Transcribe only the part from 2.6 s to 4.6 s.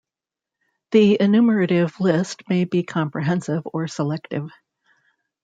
be comprehensive or selective.